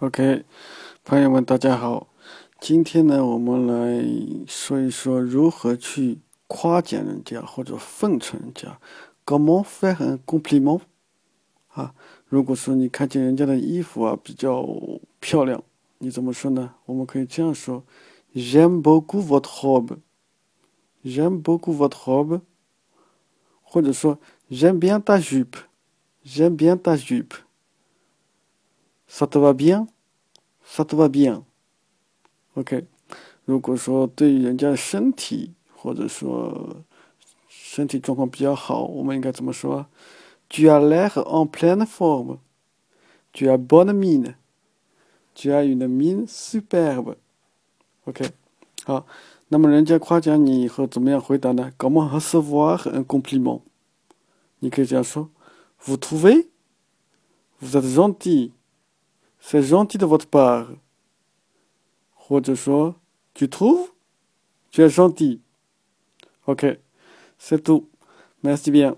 [0.00, 0.44] OK，
[1.04, 2.08] 朋友们，大家好。
[2.60, 4.04] 今天呢，我们来
[4.46, 8.78] 说一说如何去夸奖人家或者奉承人家。
[9.24, 10.82] Comment faire un compliment？
[11.68, 11.94] 啊，
[12.26, 14.68] 如果说你看见人家的衣服啊比较
[15.18, 15.64] 漂亮，
[15.96, 16.74] 你怎么说呢？
[16.84, 17.82] 我们可以这样说
[18.34, 19.96] ：J'aime beaucoup votre robe。
[21.02, 22.42] J'aime beaucoup votre robe。
[23.62, 24.18] 或者说
[24.50, 25.56] ：J'aime bien ta jupe。
[26.22, 27.45] J'aime bien ta jupe。
[29.08, 29.86] Ça te va bien?
[30.64, 31.44] Ça te va bien?
[32.54, 32.86] OK。
[33.44, 36.82] 如果说对人家的身体或者说
[37.48, 39.86] 身体状况比较好，我们应该怎么说
[40.48, 42.38] ？Tu as l'air en pleine forme.
[43.32, 44.34] Tu as bonne mine.
[45.34, 47.16] Tu as une mine superbe.
[48.06, 48.32] OK。
[48.84, 49.06] 好，
[49.48, 53.60] 那么人家夸奖你以后怎么样回答呢？Comment recevoir un compliment？
[54.58, 55.30] 你可以这样说
[55.84, 56.48] ：Vous trouvez?
[57.60, 58.52] Vous êtes gentil.
[59.40, 60.68] C'est gentil de votre part.
[63.34, 63.92] tu trouves?
[64.70, 65.40] Tu es gentil.
[66.46, 66.66] Ok,
[67.38, 67.88] c'est tout.
[68.42, 68.96] Merci bien.